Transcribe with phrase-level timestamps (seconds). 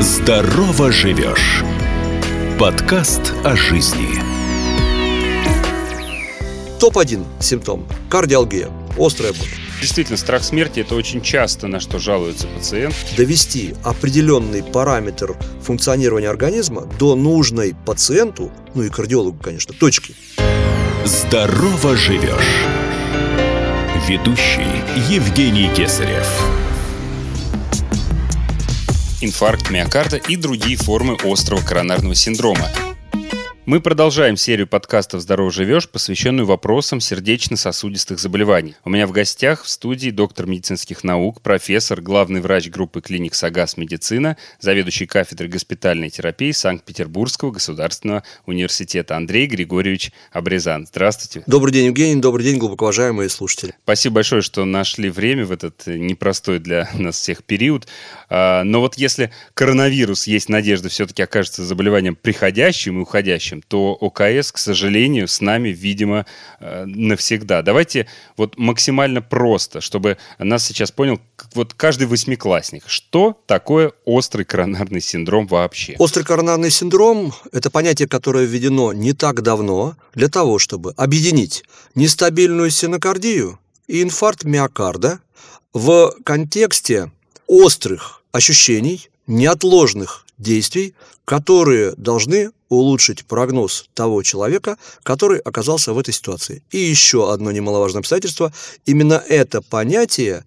[0.00, 1.62] Здорово живешь.
[2.58, 4.08] Подкаст о жизни.
[6.80, 9.46] Топ-1 симптом– кардиалгия, острая боль.
[9.78, 12.94] Действительно, страх смерти– это очень часто, на что жалуется пациент.
[13.18, 20.14] Довести определенный параметр функционирования организма до нужной пациенту, ну и кардиологу, конечно, точки.
[21.04, 22.64] Здорово живешь.
[24.08, 24.64] Ведущий
[25.10, 26.26] Евгений Кесарев
[29.20, 32.68] инфаркт миокарда и другие формы острого коронарного синдрома.
[33.66, 38.74] Мы продолжаем серию подкастов «Здорово живешь», посвященную вопросам сердечно-сосудистых заболеваний.
[38.84, 43.76] У меня в гостях в студии доктор медицинских наук, профессор, главный врач группы клиник «Сагас
[43.76, 50.86] Медицина», заведующий кафедрой госпитальной терапии Санкт-Петербургского государственного университета Андрей Григорьевич Обрезан.
[50.86, 51.44] Здравствуйте.
[51.46, 52.20] Добрый день, Евгений.
[52.20, 53.74] Добрый день, глубоко уважаемые слушатели.
[53.84, 57.86] Спасибо большое, что нашли время в этот непростой для нас всех период.
[58.30, 64.52] А, но вот если коронавирус, есть надежда, все-таки окажется заболеванием приходящим и уходящим, то ОКС,
[64.52, 66.26] к сожалению, с нами, видимо,
[66.60, 67.62] э, навсегда.
[67.62, 68.06] Давайте
[68.36, 71.20] вот максимально просто, чтобы нас сейчас понял
[71.54, 72.84] вот каждый восьмиклассник.
[72.86, 75.96] Что такое острый коронарный синдром вообще?
[75.98, 82.70] Острый коронарный синдром– это понятие, которое введено не так давно для того, чтобы объединить нестабильную
[82.70, 85.20] синокардию и инфаркт миокарда
[85.72, 87.10] в контексте
[87.46, 96.62] острых ощущений, неотложных действий, которые должны улучшить прогноз того человека, который оказался в этой ситуации.
[96.70, 98.52] И еще одно немаловажное обстоятельство.
[98.86, 100.44] Именно это понятие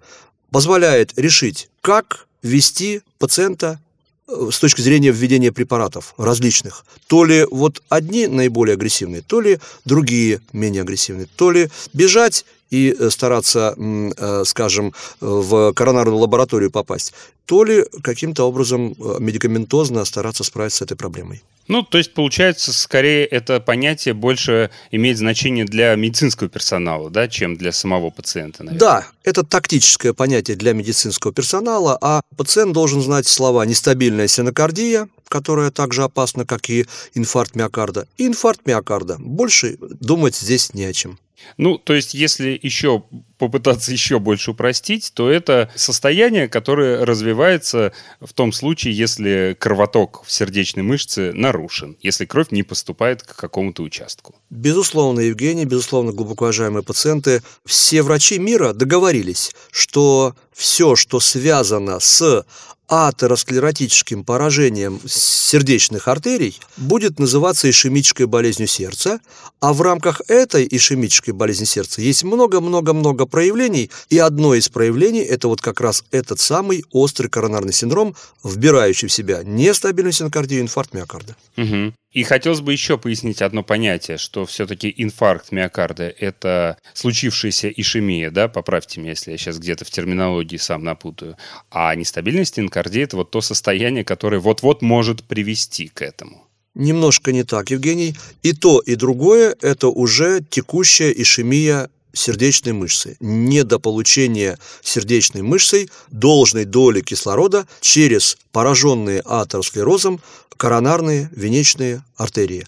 [0.50, 3.80] позволяет решить, как вести пациента
[4.28, 6.86] э, с точки зрения введения препаратов различных.
[7.08, 12.96] То ли вот одни наиболее агрессивные, то ли другие менее агрессивные, то ли бежать и
[12.98, 17.14] э, стараться, э, скажем, в коронарную лабораторию попасть,
[17.46, 21.44] то ли каким-то образом э, медикаментозно стараться справиться с этой проблемой.
[21.68, 27.56] Ну, то есть, получается, скорее это понятие больше имеет значение для медицинского персонала, да, чем
[27.56, 28.80] для самого пациента, наверное.
[28.80, 35.72] Да, это тактическое понятие для медицинского персонала, а пациент должен знать слова «нестабильная синокардия», которая
[35.72, 39.18] так же опасна, как и инфаркт миокарда, и инфаркт миокарда.
[39.20, 41.18] Больше думать здесь не о чем.
[41.58, 43.04] Ну, то есть, если еще
[43.38, 50.32] попытаться еще больше упростить, то это состояние, которое развивается в том случае, если кровоток в
[50.32, 54.36] сердечной мышце нарушен, если кровь не поступает к какому-то участку.
[54.50, 62.46] Безусловно, Евгений, безусловно, глубоко уважаемые пациенты, все врачи мира договорились, что все, что связано с
[62.88, 69.20] атеросклеротическим поражением сердечных артерий будет называться ишемической болезнью сердца,
[69.60, 75.48] а в рамках этой ишемической болезни сердца есть много-много-много проявлений, и одно из проявлений– это
[75.48, 81.36] вот как раз этот самый острый коронарный синдром, вбирающий в себя нестабильную синокардию инфаркт миокарда.
[81.58, 81.94] Угу.
[82.14, 88.48] И хотелось бы еще пояснить одно понятие, что все-таки инфаркт миокарда– это случившаяся ишемия, да,
[88.48, 91.38] поправьте меня, если я сейчас где-то в терминологии сам напутаю,
[91.72, 96.48] а нестабильность инкардия– это вот то состояние, которое вот-вот может привести к этому.
[96.76, 98.16] Немножко не так, Евгений.
[98.44, 107.02] И то, и другое– это уже текущая ишемия сердечной мышцы, недополучение сердечной мышцей должной доли
[107.02, 110.22] кислорода через пораженные атеросклерозом
[110.56, 112.66] коронарные венечные артерии.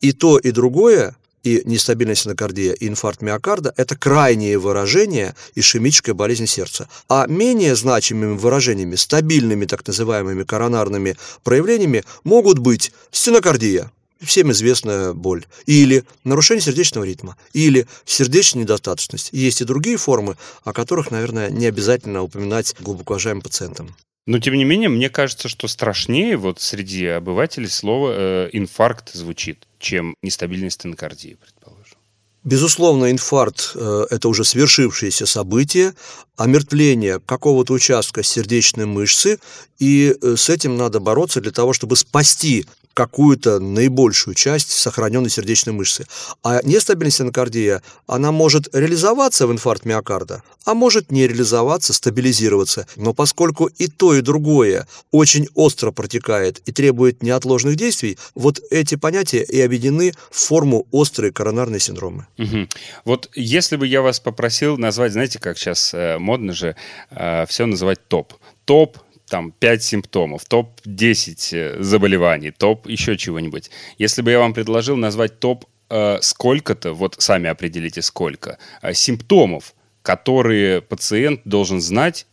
[0.00, 1.14] И то, и другое
[1.46, 6.88] и нестабильная синокардия, и инфаркт миокарда– это крайние выражения ишемической болезни сердца.
[7.08, 15.44] А менее значимыми выражениями, стабильными так называемыми коронарными проявлениями могут быть стенокардия, всем известная боль,
[15.66, 19.30] или нарушение сердечного ритма, или сердечная недостаточность.
[19.32, 23.94] Есть и другие формы, о которых, наверное, не обязательно упоминать глубоко уважаемым пациентам.
[24.26, 29.66] Но, тем не менее, мне кажется, что страшнее вот среди обывателей слово э, «инфаркт» звучит,
[29.78, 31.96] чем нестабильность стенокардии, предположим.
[32.42, 35.94] Безусловно, инфаркт э,– это уже свершившееся событие,
[36.36, 39.38] омертвление какого-то участка сердечной мышцы,
[39.78, 42.66] и э, с этим надо бороться для того, чтобы спасти
[42.96, 46.06] какую-то наибольшую часть сохраненной сердечной мышцы.
[46.42, 52.86] А нестабильность энокардия, она может реализоваться в инфаркт миокарда, а может не реализоваться, стабилизироваться.
[52.96, 58.94] Но поскольку и то, и другое очень остро протекает и требует неотложных действий, вот эти
[58.94, 62.26] понятия и объединены в форму острые коронарные синдромы.
[62.38, 62.66] Угу.
[63.04, 66.76] Вот если бы я вас попросил назвать, знаете, как сейчас э, модно же
[67.10, 68.32] э, все называть топ.
[68.64, 68.96] Топ
[69.28, 73.70] там 5 симптомов, топ-10 э, заболеваний, топ еще чего-нибудь.
[73.98, 79.74] Если бы я вам предложил назвать топ э, сколько-то, вот сами определите сколько, э, симптомов,
[80.02, 82.26] которые пациент должен знать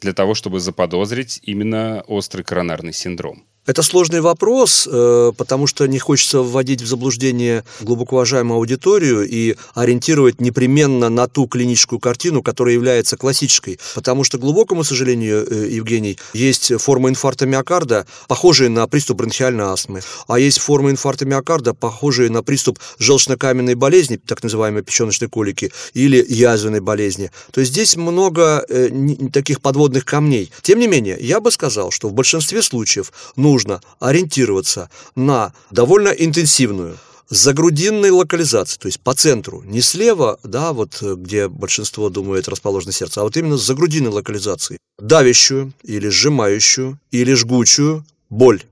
[0.00, 3.44] для того, чтобы заподозрить именно острый коронарный синдром.
[3.66, 9.54] Это сложный вопрос, э, потому что не хочется вводить в заблуждение глубоко уважаемую аудиторию и
[9.74, 13.78] ориентировать непременно на ту клиническую картину, которая является классической.
[13.94, 19.64] Потому что, к глубокому сожалению, э, Евгений, есть форма инфаркта миокарда, похожие на приступ бронхиальной
[19.64, 25.70] астмы, а есть форма инфаркта миокарда, похожие на приступ желчно-каменной болезни, так называемой печеночной колики,
[25.92, 27.30] или язвенной болезни.
[27.52, 28.88] То есть здесь много э,
[29.30, 30.50] таких подводных камней.
[30.62, 36.08] Тем не менее, я бы сказал, что в большинстве случаев нужно нужно ориентироваться на довольно
[36.08, 36.96] интенсивную
[37.28, 43.20] загрудинной локализации, то есть по центру, не слева, да, вот где большинство думает расположено сердце,
[43.20, 48.62] а вот именно с загрудинной локализацией, давящую или сжимающую или жгучую боль,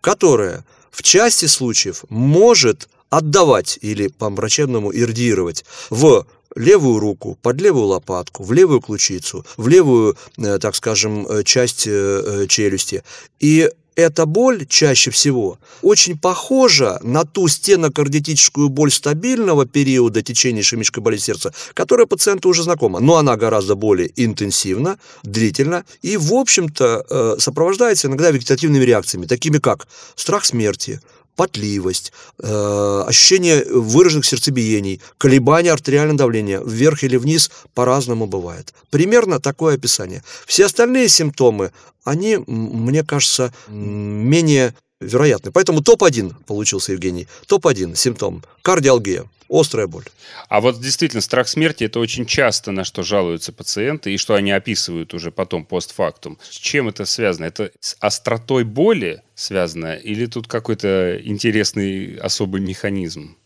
[0.00, 6.26] которая в части случаев может отдавать или по-врачебному ирдировать в
[6.56, 11.86] левую руку, под левую лопатку, в левую ключицу, в левую, э, так скажем, э, часть
[11.86, 13.04] э, челюсти.
[13.38, 21.02] И эта боль чаще всего очень похожа на ту стенокардитическую боль стабильного периода течения ишемической
[21.02, 27.36] болезни сердца, которая пациенту уже знакома, но она гораздо более интенсивна, длительна и, в общем-то,
[27.40, 31.00] сопровождается иногда вегетативными реакциями, такими как страх смерти,
[31.38, 32.12] потливость,
[32.42, 38.74] э, ощущение выраженных сердцебиений, колебания артериального давления вверх или вниз по-разному бывает.
[38.90, 40.24] Примерно такое описание.
[40.46, 41.70] Все остальные симптомы,
[42.02, 45.52] они, мне кажется, менее вероятны.
[45.52, 47.28] Поэтому топ-1 получился Евгений.
[47.46, 50.04] Топ-1 симптом– кардиалгия острая боль.
[50.48, 54.50] А вот действительно, страх смерти– это очень часто на что жалуются пациенты, и что они
[54.50, 56.38] описывают уже потом, постфактум.
[56.42, 57.46] С чем это связано?
[57.46, 63.36] Это с остротой боли связано, или тут какой-то интересный особый механизм?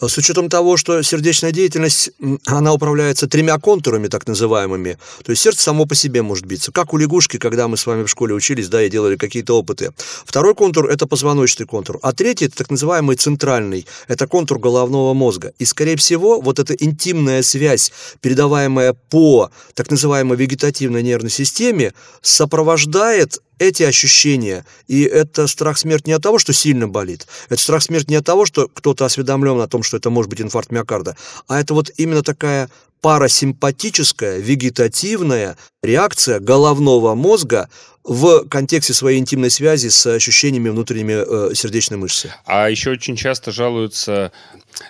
[0.00, 2.10] С учетом того, что сердечная деятельность,
[2.46, 6.92] она управляется тремя контурами, так называемыми, то есть сердце само по себе может биться, как
[6.92, 9.92] у лягушки, когда мы с вами в школе учились, да, и делали какие-то опыты.
[10.24, 15.52] Второй контур– это позвоночный контур, а третий– это так называемый центральный, это контур головного мозга.
[15.58, 23.38] И, скорее всего, вот эта интимная связь, передаваемая по так называемой вегетативной нервной системе, сопровождает
[23.58, 28.10] эти ощущения, и это страх смерти не от того, что сильно болит, это страх смерти
[28.10, 31.16] не от того, что кто-то осведомлен о том, что это может быть инфаркт миокарда,
[31.48, 32.70] а это вот именно такая
[33.04, 37.68] парасимпатическая, вегетативная реакция головного мозга
[38.04, 42.34] в контексте своей интимной связи с ощущениями внутренними э, сердечной мышцы.
[42.44, 44.30] А еще очень часто жалуются,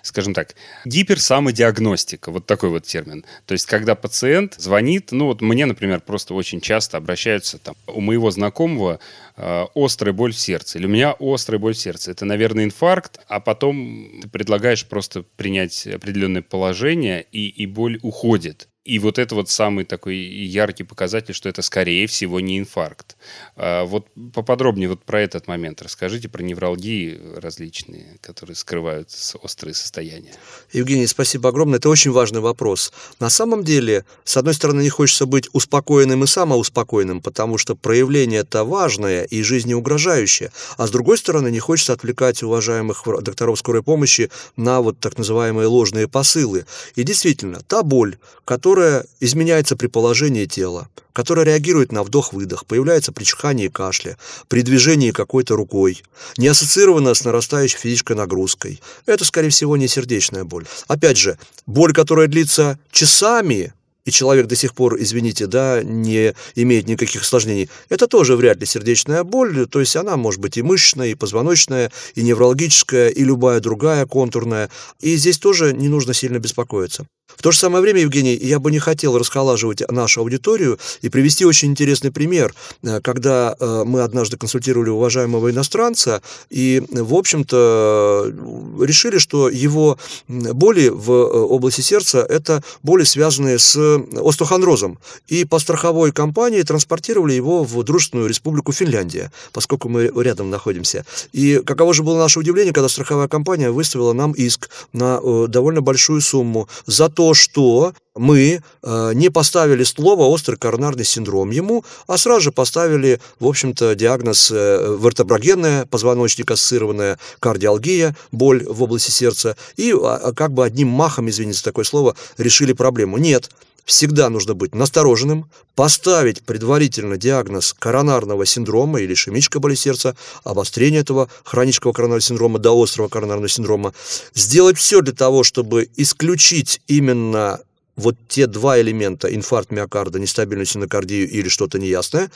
[0.02, 3.24] скажем так, гиперсамодиагностика, вот такой вот термин.
[3.46, 8.00] То есть, когда пациент звонит, ну вот мне, например, просто очень часто обращаются, там, у
[8.00, 8.98] моего знакомого
[9.36, 12.10] э, острая боль в сердце, или у меня острая боль в сердце.
[12.10, 18.68] Это, наверное, инфаркт, а потом ты предлагаешь просто принять определенное положение, и, и боль уходит.
[18.84, 23.16] И вот это вот самый такой яркий показатель, что это, скорее всего, не инфаркт.
[23.56, 29.08] А вот поподробнее вот про этот момент расскажите, про невралгии различные, которые скрывают
[29.42, 30.34] острые состояния.
[30.70, 31.78] Евгений, спасибо огромное.
[31.78, 32.92] Это очень важный вопрос.
[33.20, 38.40] На самом деле, с одной стороны, не хочется быть успокоенным и самоуспокоенным, потому что проявление
[38.40, 40.52] это важное и жизнеугрожающее.
[40.76, 45.68] А с другой стороны, не хочется отвлекать уважаемых докторов скорой помощи на вот так называемые
[45.68, 46.66] ложные посылы.
[46.96, 53.12] И действительно, та боль, которая которая изменяется при положении тела, которая реагирует на вдох-выдох, появляется
[53.12, 54.16] при чихании и кашле,
[54.48, 56.02] при движении какой-то рукой,
[56.38, 58.82] не ассоциирована с нарастающей физической нагрузкой.
[59.06, 60.66] Это, скорее всего, не сердечная боль.
[60.88, 63.72] Опять же, боль, которая длится часами,
[64.04, 68.66] и человек до сих пор, извините, да, не имеет никаких осложнений, это тоже вряд ли
[68.66, 73.60] сердечная боль, то есть она может быть и мышечная, и позвоночная, и неврологическая, и любая
[73.60, 74.70] другая контурная,
[75.00, 77.06] и здесь тоже не нужно сильно беспокоиться.
[77.36, 81.44] В то же самое время, Евгений, я бы не хотел расхолаживать нашу аудиторию и привести
[81.44, 88.32] очень интересный пример, э, когда э, мы однажды консультировали уважаемого иностранца и, в общем-то,
[88.80, 94.98] решили, что его боли в э, области сердца– это боли, связанные с остеохондрозом.
[95.28, 101.04] И по страховой компании транспортировали его в дружественную республику Финляндия, поскольку мы рядом находимся.
[101.32, 106.20] И каково же было наше удивление, когда страховая компания выставила нам иск на довольно большую
[106.20, 112.42] сумму за то, что мы э, не поставили слово острый коронарный синдром ему, а сразу
[112.42, 120.32] же поставили, в общем-то, диагноз э, вертеброгенная позвоночник-ассоциированная кардиалгия, боль в области сердца, и э,
[120.34, 123.18] как бы одним махом, извините за такое слово, решили проблему.
[123.18, 123.50] Нет,
[123.84, 131.28] всегда нужно быть настороженным, поставить предварительно диагноз коронарного синдрома или ишемической боли сердца, обострение этого
[131.44, 133.92] хронического коронарного синдрома до острого коронарного синдрома,
[134.34, 137.60] сделать все для того, чтобы исключить именно
[137.96, 142.30] вот те два элемента, инфаркт миокарда, нестабильную синокардию или что-то неясное,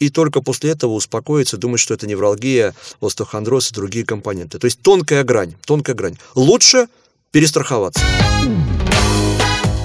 [0.00, 4.58] и только после этого успокоиться, думать, что это невралгия, остеохондроз и другие компоненты.
[4.58, 6.18] То есть тонкая грань, тонкая грань.
[6.34, 6.88] Лучше
[7.30, 8.00] перестраховаться.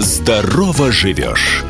[0.09, 1.63] Здорово живешь.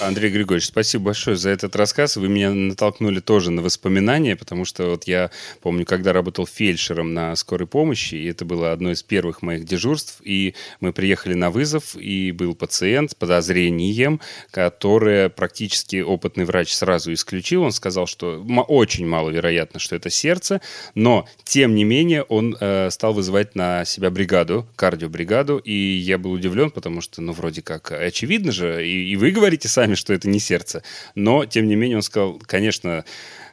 [0.00, 2.16] Андрей Григорьевич, спасибо большое за этот рассказ.
[2.16, 5.30] Вы меня натолкнули тоже на воспоминания, потому что вот я
[5.60, 10.22] помню, когда работал фельдшером на скорой помощи, и это было одно из первых моих дежурств,
[10.24, 17.12] и мы приехали на вызов, и был пациент с подозрением, которое практически опытный врач сразу
[17.12, 17.62] исключил.
[17.62, 20.62] Он сказал, что очень маловероятно, что это сердце,
[20.94, 26.32] но тем не менее он э, стал вызывать на себя бригаду, кардиобригаду, и я был
[26.32, 30.28] удивлен, потому что, ну, вроде как очевидно же, и, и вы говорите сами, что это
[30.28, 30.82] не сердце.
[31.14, 33.04] Но, тем не менее, он сказал, конечно,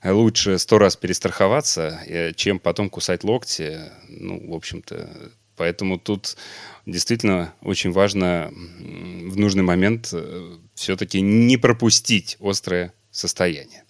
[0.03, 3.79] лучше сто раз перестраховаться, э, чем потом кусать локти.
[4.09, 6.37] Ну, в общем-то, поэтому тут
[6.85, 13.83] действительно очень важно в нужный момент э, все-таки не пропустить острое состояние.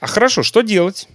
[0.00, 1.08] А хорошо, что делать?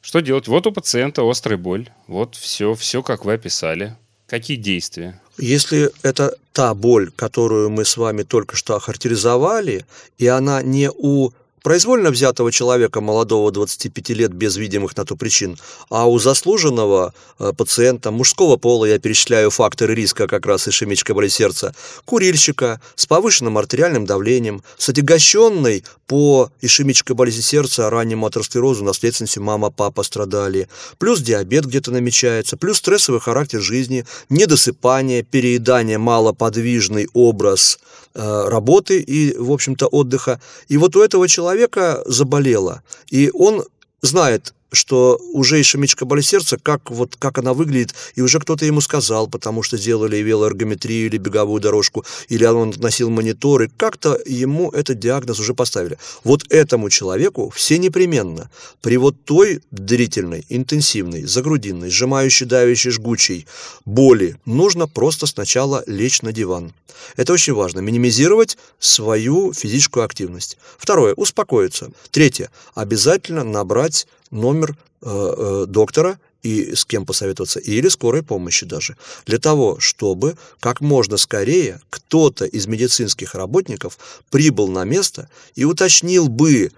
[0.00, 0.48] Что делать?
[0.48, 1.90] Вот у пациента острая боль.
[2.06, 3.96] Вот все, все, как вы описали.
[4.26, 5.20] Какие действия?
[5.38, 9.86] Если это та боль, которую мы с вами только что охарактеризовали,
[10.18, 11.30] и она не у
[11.68, 15.58] произвольно взятого человека, молодого 25 лет, без видимых на то причин,
[15.90, 21.28] а у заслуженного э, пациента мужского пола, я перечисляю факторы риска как раз ишемической боли
[21.28, 21.74] сердца,
[22.06, 29.70] курильщика с повышенным артериальным давлением, с отягощенной по ишемической болезни сердца, раннему атеросклерозу, наследственностью мама,
[29.70, 37.78] папа страдали, плюс диабет где-то намечается, плюс стрессовый характер жизни, недосыпание, переедание, малоподвижный образ
[38.14, 40.40] э, работы и, в общем-то, отдыха.
[40.68, 43.64] И вот у этого человека человека заболело, и он
[44.00, 48.80] знает, что уже ишемическая боль сердца, как, вот, как она выглядит, и уже кто-то ему
[48.80, 54.98] сказал, потому что сделали велоэргометрию или беговую дорожку, или он носил мониторы, как-то ему этот
[54.98, 55.98] диагноз уже поставили.
[56.24, 63.46] Вот этому человеку все непременно при вот той длительной, интенсивной, загрудинной, сжимающей, давящей, жгучей
[63.84, 66.72] боли нужно просто сначала лечь на диван.
[67.16, 70.58] Это очень важно, минимизировать свою физическую активность.
[70.76, 71.90] Второе, успокоиться.
[72.10, 78.96] Третье, обязательно набрать номер э, э, доктора и с кем посоветоваться, или скорой помощи даже,
[79.26, 83.98] для того, чтобы как можно скорее кто-то из медицинских работников
[84.30, 86.70] прибыл на место и уточнил бы,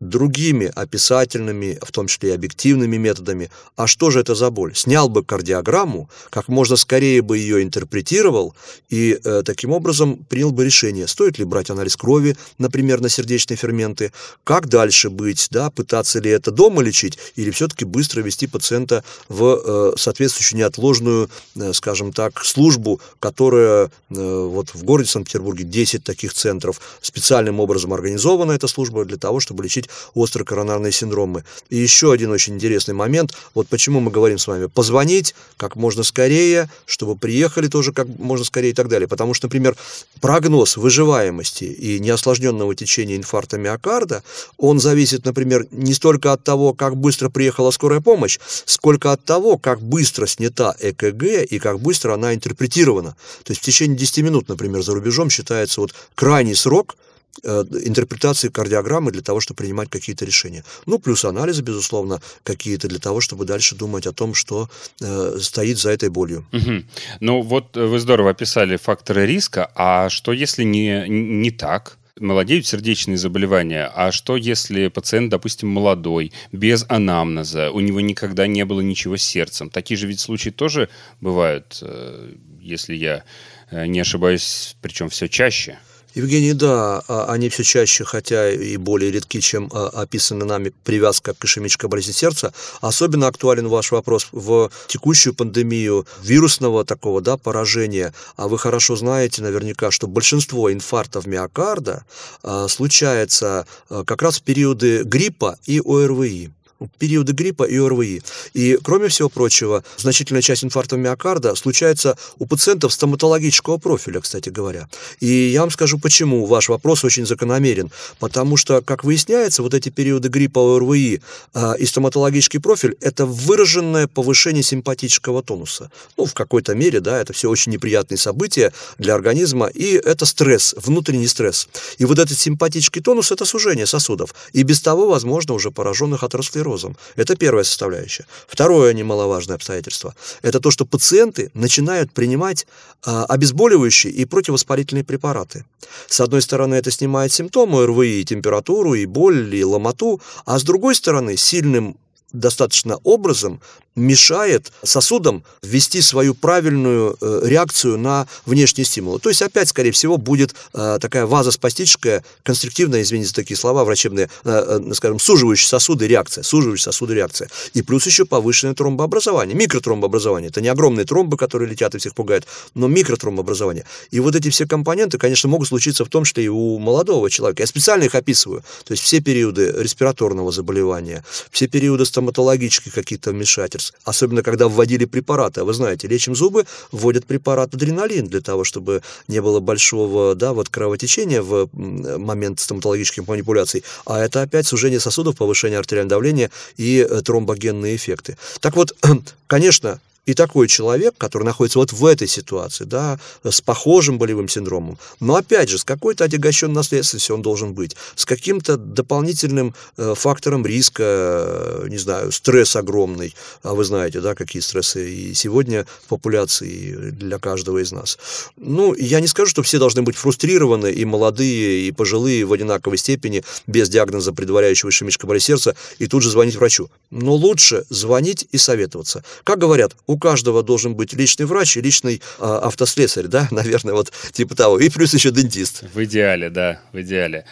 [0.00, 3.50] другими описательными, в том числе и объективными методами.
[3.76, 4.74] А что же это за боль?
[4.74, 8.54] Снял бы кардиограмму, как можно скорее бы ее интерпретировал
[8.88, 13.56] и э, таким образом принял бы решение, стоит ли брать анализ крови, например, на сердечные
[13.56, 14.12] ферменты,
[14.44, 19.60] как дальше быть, да, пытаться ли это дома лечить или все-таки быстро вести пациента в
[19.64, 26.34] э, соответствующую неотложную, э, скажем так, службу, которая э, вот в городе Санкт-Петербурге 10 таких
[26.34, 31.44] центров, специальным образом организована эта служба для того, чтобы лечить острые коронарные синдромы.
[31.68, 36.02] И еще один очень интересный момент, вот почему мы говорим с вами, позвонить как можно
[36.02, 39.08] скорее, чтобы приехали тоже как можно скорее и так далее.
[39.08, 39.76] Потому что, например,
[40.20, 44.22] прогноз выживаемости и неосложненного течения инфаркта миокарда,
[44.56, 49.58] он зависит, например, не столько от того, как быстро приехала скорая помощь, сколько от того,
[49.58, 53.16] как быстро снята ЭКГ и как быстро она интерпретирована.
[53.44, 56.96] То есть в течение 10 минут, например, за рубежом считается вот крайний срок–
[57.42, 60.64] интерпретации кардиограммы для того, чтобы принимать какие-то решения.
[60.86, 64.68] Ну, плюс анализы, безусловно, какие-то для того, чтобы дальше думать о том, что
[65.00, 66.46] э, стоит за этой болью.
[66.52, 66.82] Угу.
[67.20, 71.98] Ну, вот вы здорово описали факторы риска, а что если не, не так?
[72.20, 78.64] молодеют сердечные заболевания, а что если пациент, допустим, молодой, без анамнеза, у него никогда не
[78.64, 79.70] было ничего с сердцем?
[79.70, 80.88] Такие же ведь случаи тоже
[81.20, 83.24] бывают, э, если я
[83.70, 85.78] э, не ошибаюсь, причем все чаще.
[86.14, 91.34] Евгений, да, а, они все чаще, хотя и более редки, чем а, описана нами привязка
[91.34, 92.52] к ишемической болезни сердца.
[92.80, 98.14] Особенно актуален ваш вопрос в текущую пандемию вирусного такого да, поражения.
[98.36, 102.04] А вы хорошо знаете наверняка, что большинство инфарктов миокарда
[102.42, 106.50] а, случается как раз в периоды гриппа и ОРВИ
[106.98, 108.22] периоды гриппа и ОРВИ.
[108.54, 114.88] И, кроме всего прочего, значительная часть инфаркта миокарда случается у пациентов стоматологического профиля, кстати говоря.
[115.20, 117.90] И я вам скажу, почему ваш вопрос очень закономерен.
[118.18, 121.20] Потому что, как выясняется, вот эти периоды гриппа, ОРВИ
[121.54, 125.90] э, и стоматологический профиль– это выраженное повышение симпатического тонуса.
[126.16, 130.74] Ну, в какой-то мере, да, это все очень неприятные события для организма, и это стресс,
[130.78, 131.68] внутренний стресс.
[131.98, 134.34] И вот этот симпатический тонус– это сужение сосудов.
[134.52, 136.96] И без того, возможно, уже пораженных атеросклерозом атеросклерозом.
[137.16, 138.26] Это первая составляющая.
[138.46, 142.66] Второе немаловажное обстоятельство– это то, что пациенты начинают принимать
[143.04, 145.64] а, обезболивающие и противовоспалительные препараты.
[146.08, 150.62] С одной стороны, это снимает симптомы РВИ, и температуру, и боль, и ломоту, а с
[150.62, 151.96] другой стороны, сильным
[152.32, 153.60] достаточно образом
[153.98, 159.18] мешает сосудам ввести свою правильную э, реакцию на внешние стимулы.
[159.18, 164.30] То есть опять, скорее всего, будет э, такая вазоспастическая, конструктивная, извините за такие слова, врачебная,
[164.44, 167.48] э, скажем, суживающая сосуды реакция, суживающая сосуды реакция.
[167.74, 170.50] И плюс еще повышенное тромбообразование, микротромбообразование.
[170.50, 173.84] Это не огромные тромбы, которые летят и всех пугают, но микротромбообразование.
[174.10, 177.62] И вот эти все компоненты, конечно, могут случиться в том числе и у молодого человека.
[177.62, 178.62] Я специально их описываю.
[178.84, 185.60] То есть все периоды респираторного заболевания, все периоды стоматологических каких-то вмешательств, особенно когда вводили препараты.
[185.60, 190.52] А вы знаете, лечим зубы, вводят препарат адреналин для того, чтобы не было большого да,
[190.52, 193.84] вот кровотечения в момент стоматологических манипуляций.
[194.06, 198.36] А это опять сужение сосудов, повышение артериального давления и э, тромбогенные эффекты.
[198.60, 198.96] Так вот,
[199.46, 204.98] конечно, и такой человек, который находится вот в этой ситуации, да, с похожим болевым синдромом,
[205.20, 210.66] но опять же, с какой-то отягощенной наследственностью он должен быть, с каким-то дополнительным э, фактором
[210.66, 216.08] риска, э, не знаю, стресс огромный, а вы знаете, да, какие стрессы и сегодня в
[216.08, 218.18] популяции для каждого из нас.
[218.58, 222.98] Ну, я не скажу, что все должны быть фрустрированы, и молодые, и пожилые в одинаковой
[222.98, 226.90] степени, без диагноза предваряющего ишемической боли сердца, и тут же звонить врачу.
[227.10, 229.24] Но лучше звонить и советоваться.
[229.42, 233.94] Как говорят, у у каждого должен быть личный врач и личный а, автослесарь, да, наверное,
[233.94, 234.80] вот типа того.
[234.80, 235.84] И плюс еще дентист.
[235.94, 237.44] В идеале, да, в идеале.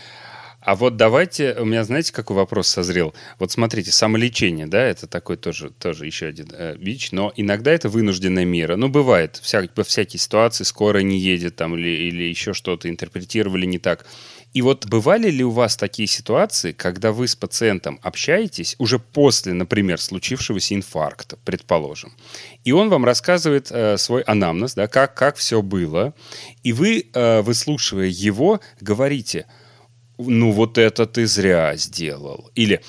[0.66, 3.14] А вот давайте, у меня, знаете, какой вопрос созрел?
[3.38, 7.88] Вот смотрите, самолечение, да, это такой тоже, тоже еще один э, бич, но иногда это
[7.88, 8.74] вынужденная мера.
[8.74, 13.64] Ну, бывает, вся, по всякой ситуации, скоро не едет там или, или еще что-то интерпретировали
[13.64, 14.06] не так.
[14.54, 19.52] И вот бывали ли у вас такие ситуации, когда вы с пациентом общаетесь уже после,
[19.52, 22.12] например, случившегося инфаркта, предположим,
[22.64, 26.12] и он вам рассказывает э, свой анамнез, да, как, как все было,
[26.64, 29.46] и вы, э, выслушивая его, говорите,
[30.18, 32.80] ну вот это ты зря сделал, или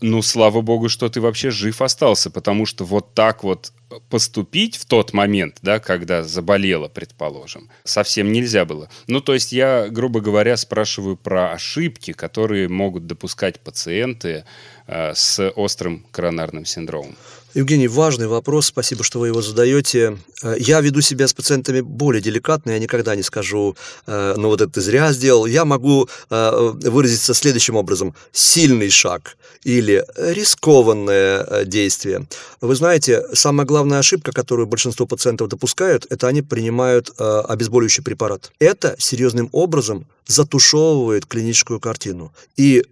[0.00, 3.72] ну, слава богу, что ты вообще жив остался, потому что вот так вот
[4.10, 8.90] поступить в тот момент, да, когда заболела, предположим, совсем нельзя было.
[9.06, 14.44] Ну, то есть я, грубо говоря, спрашиваю про ошибки, которые могут допускать пациенты
[14.86, 17.16] э, с острым коронарным синдромом.
[17.54, 20.18] Евгений, важный вопрос, спасибо, что вы его задаете.
[20.42, 23.76] Э, я веду себя с пациентами более деликатно, я никогда не скажу,
[24.08, 25.46] э, ну вот это ты зря сделал.
[25.46, 28.12] Я могу э, выразиться следующим образом.
[28.32, 32.26] Сильный шаг или рискованное действие.
[32.60, 38.50] Вы знаете, самая главная ошибка, которую большинство пациентов допускают, это они принимают обезболивающий препарат.
[38.58, 42.32] Это серьезным образом затушевывает клиническую картину.
[42.56, 42.84] И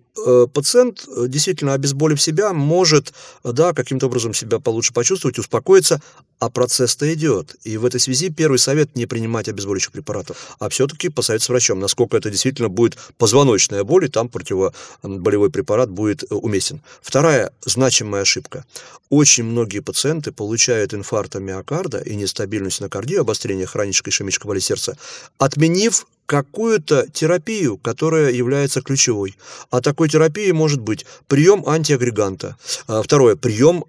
[0.53, 3.13] пациент, э, действительно обезболив себя, может
[3.45, 6.01] да, каким-то образом себя получше почувствовать, успокоиться,
[6.39, 7.57] а процесс-то идет.
[7.65, 11.81] И в этой связи первый совет не принимать обезболивающих препаратов, а все-таки посоветоваться с врачом,
[11.81, 16.83] насколько это действительно будет позвоночная боль, и там противоболевой препарат будет э, уместен.
[17.01, 18.65] Вторая значимая ошибка.
[19.09, 24.97] Очень многие пациенты получают инфаркт миокарда и нестабильность на кардию, обострение хронической ишемической боли сердца,
[25.39, 29.37] отменив какую-то терапию, которая является ключевой.
[29.71, 32.57] А такой терапией может быть прием антиагреганта.
[32.87, 33.85] А, второе, прием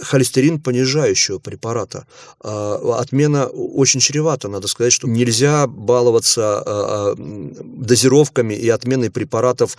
[0.00, 2.06] холестерин понижающего препарата.
[2.40, 4.48] А, отмена очень чревата.
[4.48, 9.76] Надо сказать, что нельзя баловаться а, дозировками и отменой препаратов,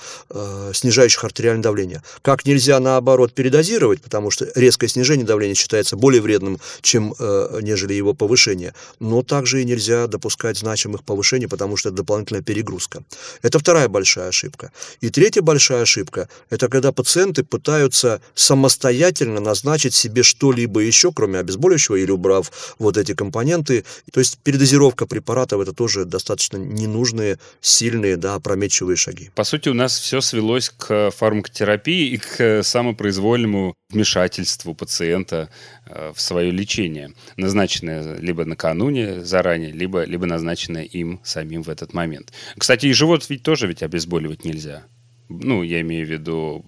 [0.73, 2.03] снижающих артериальное давление.
[2.21, 7.13] Как нельзя, наоборот, передозировать, потому что резкое снижение давления считается более вредным, чем
[7.61, 8.73] нежели его повышение.
[8.99, 13.03] Но также и нельзя допускать значимых повышений, потому что это дополнительная перегрузка.
[13.41, 14.71] Это вторая большая ошибка.
[15.01, 21.95] И третья большая ошибка– это когда пациенты пытаются самостоятельно назначить себе что-либо еще, кроме обезболивающего,
[21.95, 23.83] или убрав вот эти компоненты.
[24.11, 29.31] То есть передозировка препаратов– это тоже достаточно ненужные, сильные, да, опрометчивые шаги.
[29.35, 35.49] По сути, у нас все свелось к фармакотерапии и к самопроизвольному вмешательству пациента
[35.85, 41.93] э, в свое лечение, назначенное либо накануне заранее, либо, либо назначенное им самим в этот
[41.93, 42.33] момент.
[42.57, 44.85] Кстати, и живот ведь тоже ведь обезболивать нельзя.
[45.29, 46.65] Ну, я имею в виду,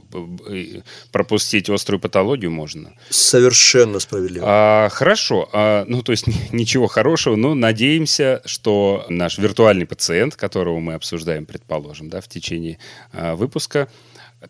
[1.12, 2.94] пропустить острую патологию можно.
[3.10, 4.46] Совершенно справедливо.
[4.48, 5.50] А, хорошо.
[5.54, 11.46] А, ну, то есть ничего хорошего, но надеемся, что наш виртуальный пациент, которого мы обсуждаем,
[11.46, 12.80] предположим, да, в течение
[13.14, 13.88] а, выпуска,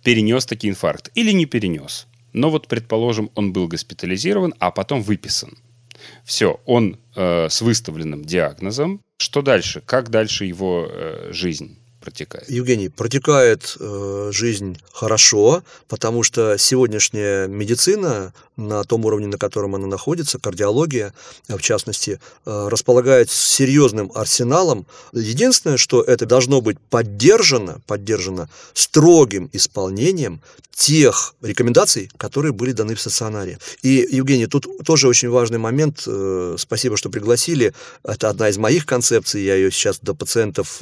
[0.04, 1.12] перенес таки инфаркт.
[1.14, 2.08] Или не перенес.
[2.34, 5.58] Но вот, предположим, он был госпитализирован, а потом выписан.
[6.24, 9.02] Все, он э, с выставленным диагнозом.
[9.18, 9.82] Что дальше?
[9.86, 11.78] Как дальше его э, жизнь?
[12.00, 12.50] Протекает?
[12.50, 19.88] Евгений, протекает э, жизнь хорошо, потому что сегодняшняя медицина на том уровне, на котором она
[19.88, 21.14] находится, кардиология,
[21.48, 24.86] в частности, э, располагает серьезным арсеналом.
[25.14, 30.42] Единственное, что это должно быть поддержано, поддержано строгим исполнением
[30.80, 33.60] тех рекомендаций, которые были даны в стационаре.
[33.82, 36.04] И, Евгений, тут тоже очень важный момент.
[36.08, 37.74] Э, спасибо, что пригласили.
[38.04, 40.82] Это одна из моих концепций, я ее сейчас до пациентов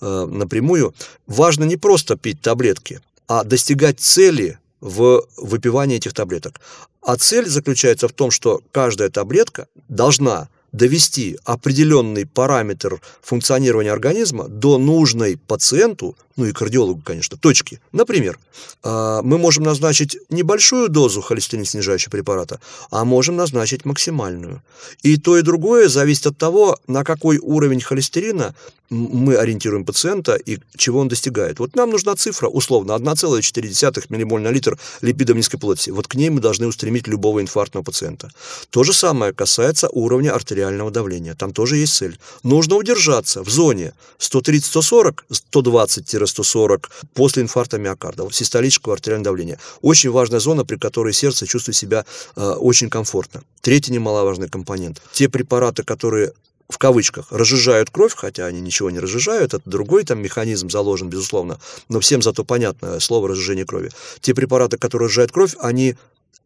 [0.00, 0.94] э, напрямую.
[1.26, 6.60] Важно не просто пить таблетки, а достигать цели в выпивании этих таблеток.
[7.02, 14.76] А цель заключается в том, что каждая таблетка должна довести определенный параметр функционирования организма до
[14.76, 17.80] нужной пациенту, ну и кардиологу, конечно, точки.
[17.92, 18.38] Например,
[18.82, 22.60] а, мы можем назначить небольшую дозу холестерин снижающего препарата,
[22.90, 24.62] а можем назначить максимальную.
[25.02, 28.54] И то, и другое зависит от того, на какой уровень холестерина
[28.90, 31.58] мы ориентируем пациента и чего он достигает.
[31.58, 35.90] Вот нам нужна цифра, условно, 1,4 ммоль на литр липидов низкой плотности.
[35.90, 38.30] Вот к ней мы должны устремить любого инфарктного пациента.
[38.70, 41.34] То же самое касается уровня артериального давления.
[41.34, 42.18] Там тоже есть цель.
[42.42, 45.20] Нужно удержаться в зоне 130-140,
[45.52, 49.58] 120-140 после инфаркта миокарда, систолического артериального давления.
[49.82, 52.04] Очень важная зона, при которой сердце чувствует себя
[52.36, 53.42] э, очень комфортно.
[53.60, 55.00] Третий немаловажный компонент.
[55.12, 56.32] Те препараты, которые
[56.68, 61.60] в кавычках, разжижают кровь, хотя они ничего не разжижают, это другой там механизм заложен, безусловно,
[61.88, 63.90] но всем зато понятно слово разжижение крови.
[64.20, 65.96] Те препараты, которые разжижают кровь, они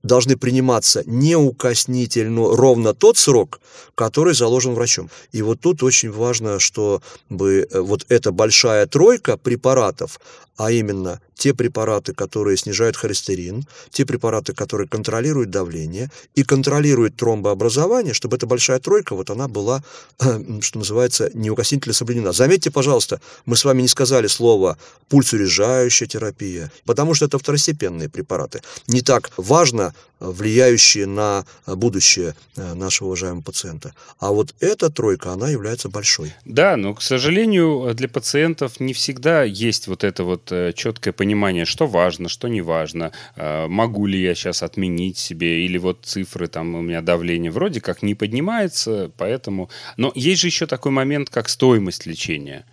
[0.02, 3.60] должны приниматься неукоснительно ровно тот срок,
[3.94, 5.10] который заложен врачом.
[5.32, 7.00] И вот тут очень важно, чтобы
[7.70, 10.20] э, вот эта большая тройка препаратов,
[10.58, 18.12] а именно те препараты, которые снижают холестерин, те препараты, которые контролируют давление и контролируют тромбообразование,
[18.12, 19.82] чтобы эта большая тройка, вот она была,
[20.60, 22.32] что называется, неукоснительно соблюдена.
[22.32, 24.76] Заметьте, пожалуйста, мы с вами не сказали слово
[25.08, 28.60] пульсурежающая терапия, потому что это второстепенные препараты.
[28.88, 33.94] Не так важно влияющие на будущее э, нашего уважаемого пациента.
[34.18, 36.34] А вот эта тройка, она является большой.
[36.44, 41.64] Да, но, к сожалению, для пациентов не всегда есть вот это вот э, четкое понимание,
[41.64, 46.48] что важно, что не важно, э, могу ли я сейчас отменить себе, или вот цифры,
[46.48, 49.70] там у меня давление вроде как не поднимается, поэтому...
[49.96, 52.64] Но есть же еще такой момент, как стоимость лечения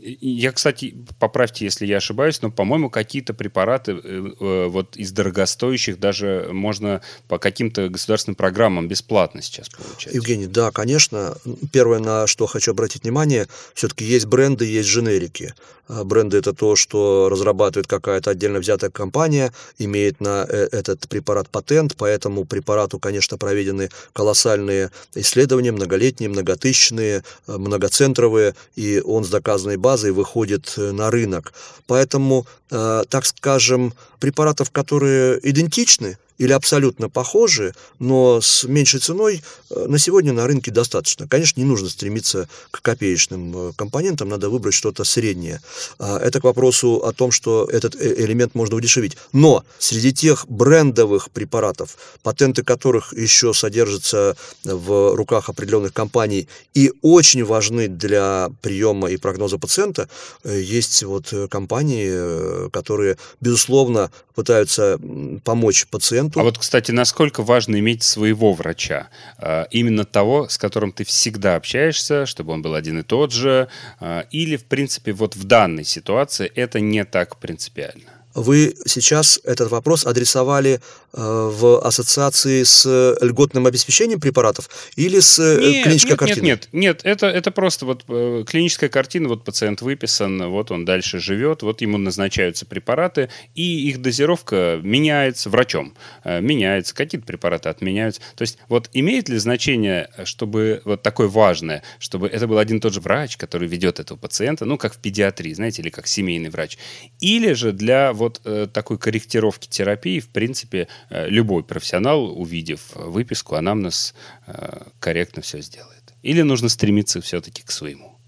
[0.00, 5.98] я, кстати, поправьте, если я ошибаюсь, но, по-моему, какие-то препараты э, э, вот из дорогостоящих
[5.98, 10.14] даже можно по каким-то государственным программам бесплатно сейчас получать.
[10.14, 11.36] Евгений, да, конечно.
[11.72, 15.54] Первое, на что хочу обратить внимание, все-таки есть бренды, есть женерики.
[15.88, 21.48] А бренды– это то, что разрабатывает какая-то отдельно взятая компания, имеет на э, этот препарат
[21.48, 30.12] патент, поэтому препарату, конечно, проведены колоссальные исследования, многолетние, многотысячные, многоцентровые, и он с доказанной базой
[30.12, 31.54] выходит э, на рынок.
[31.86, 39.86] Поэтому, э, так скажем, препаратов, которые идентичны, или абсолютно похожи, но с меньшей ценой э,
[39.86, 41.28] на сегодня на рынке достаточно.
[41.28, 45.60] Конечно, не нужно стремиться к копеечным э, компонентам, надо выбрать что-то среднее.
[45.98, 49.16] А, это к вопросу о том, что этот э, элемент можно удешевить.
[49.32, 57.44] Но среди тех брендовых препаратов, патенты которых еще содержатся в руках определенных компаний и очень
[57.44, 60.08] важны для приема и прогноза пациента,
[60.44, 65.00] есть вот компании, которые, безусловно, пытаются
[65.44, 66.40] помочь пациенту пациенту.
[66.40, 69.08] А вот, кстати, насколько важно иметь своего врача?
[69.38, 73.68] А, именно того, с которым ты всегда общаешься, чтобы он был один и тот же?
[74.00, 78.17] А, или, в принципе, вот в данной ситуации это не так принципиально?
[78.34, 80.80] Вы сейчас этот вопрос адресовали э,
[81.12, 86.46] в ассоциации с льготным обеспечением препаратов или с э, нет, клинической нет, картиной?
[86.48, 90.84] Нет, нет, нет, это, это просто вот э, клиническая картина, вот пациент выписан, вот он
[90.84, 98.20] дальше живет, вот ему назначаются препараты, и их дозировка меняется врачом, меняется, какие-то препараты отменяются.
[98.36, 102.80] То есть вот имеет ли значение, чтобы вот такое важное, чтобы это был один и
[102.80, 106.50] тот же врач, который ведет этого пациента, ну, как в педиатрии, знаете, или как семейный
[106.50, 106.76] врач,
[107.20, 113.54] или же для вот э, такой корректировки терапии, в принципе, э, любой профессионал, увидев выписку,
[113.54, 114.14] анамнез,
[114.46, 116.02] э, корректно все сделает.
[116.22, 118.18] Или нужно стремиться все-таки к своему?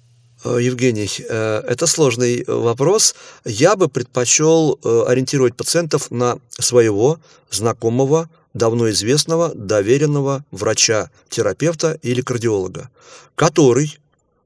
[0.45, 3.15] Э, Евгений, э, это сложный вопрос.
[3.45, 7.19] Я бы предпочел э, ориентировать пациентов на своего
[7.51, 12.91] знакомого, давно известного, доверенного врача, терапевта или кардиолога,
[13.35, 13.99] который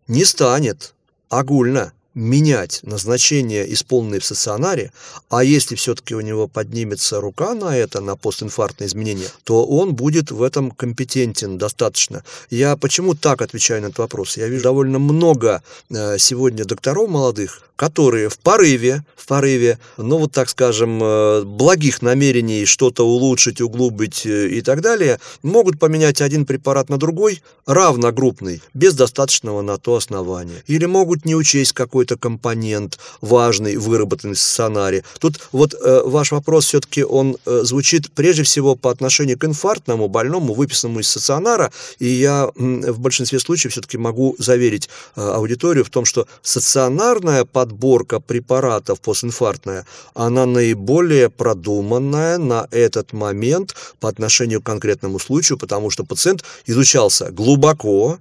[0.08, 0.94] не станет
[1.28, 4.92] огульно менять назначение исполненное в стационаре,
[5.28, 10.30] а если все-таки у него поднимется рука на это, на постинфарктное изменение, то он будет
[10.30, 12.24] в этом компетентен достаточно.
[12.50, 14.36] Я почему так отвечаю на этот вопрос?
[14.36, 20.32] Я вижу довольно много э, сегодня докторов молодых, которые в порыве, в порыве, ну вот
[20.32, 26.46] так скажем, э, благих намерений что-то улучшить, углубить э, и так далее, могут поменять один
[26.46, 30.62] препарат на другой, равногруппный, без достаточного на то основания.
[30.66, 35.04] Или могут не учесть какой-то компонент важный, выработанный в стационаре.
[35.18, 40.54] Тут вот э, ваш вопрос все-таки он звучит прежде всего по отношению к инфарктному больному,
[40.54, 46.26] выписанному из стационара, и я в большинстве случаев все-таки могу заверить аудиторию в том, что
[46.42, 55.18] стационарная по подборка препаратов постинфарктная, она наиболее продуманная на этот момент по отношению к конкретному
[55.18, 58.18] случаю, потому что пациент изучался глубоко,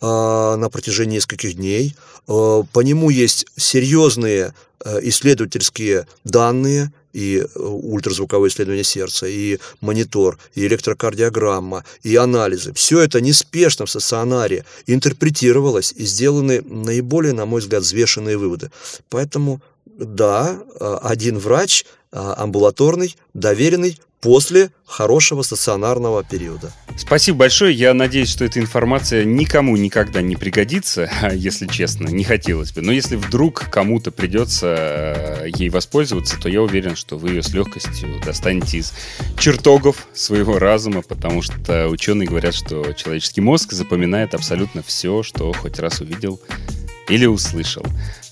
[0.00, 1.94] а, на протяжении нескольких дней.
[2.28, 10.66] А, по нему есть серьезные а, исследовательские данные, и ультразвуковое исследование сердца, и монитор, и
[10.66, 12.72] электрокардиограмма, и анализы.
[12.74, 18.70] Все это неспешно в стационаре интерпретировалось и сделаны наиболее, на мой взгляд, взвешенные выводы.
[19.08, 20.62] Поэтому да,
[21.02, 26.72] один врач амбулаторный, доверенный, после хорошего стационарного периода.
[26.96, 27.74] Спасибо большое.
[27.74, 32.82] Я надеюсь, что эта информация никому никогда не пригодится, если честно, не хотелось бы.
[32.82, 37.52] Но если вдруг кому-то придется э, ей воспользоваться, то я уверен, что вы ее с
[37.52, 38.92] легкостью достанете из
[39.38, 45.78] чертогов своего разума, потому что ученые говорят, что человеческий мозг запоминает абсолютно все, что хоть
[45.78, 46.40] раз увидел
[47.08, 47.84] или услышал.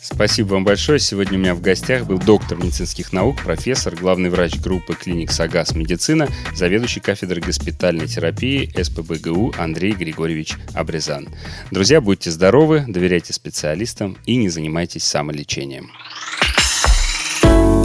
[0.08, 1.00] Спасибо вам большое.
[1.00, 5.72] Сегодня у меня в гостях был доктор медицинских наук, профессор, главный врач группы клиник «Сагас
[5.76, 11.28] Медицина», заведующий кафедрой госпитальной терапии СПБГУ Андрей Григорьевич Абрезан.
[11.70, 15.90] Друзья, будьте здоровы, доверяйте специалистам и не занимайтесь самолечением.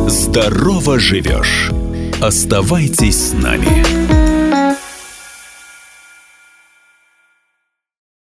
[0.07, 1.69] Здорово живешь.
[2.21, 4.00] Оставайтесь с нами.